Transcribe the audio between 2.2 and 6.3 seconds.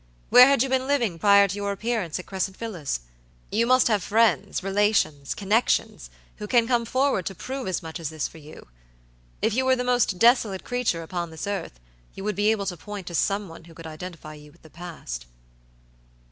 Crescent Villas? You must have friends, relations, connections,